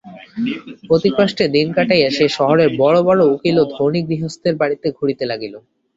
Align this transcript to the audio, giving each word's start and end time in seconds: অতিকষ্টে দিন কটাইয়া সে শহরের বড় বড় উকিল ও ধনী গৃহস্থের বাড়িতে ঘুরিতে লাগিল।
অতিকষ্টে 0.89 1.45
দিন 1.55 1.67
কটাইয়া 1.73 2.09
সে 2.09 2.25
শহরের 2.37 2.69
বড় 2.77 2.97
বড় 3.03 3.21
উকিল 3.33 3.55
ও 3.59 3.73
ধনী 3.73 4.01
গৃহস্থের 4.07 4.55
বাড়িতে 4.61 4.87
ঘুরিতে 4.97 5.23
লাগিল। 5.31 5.53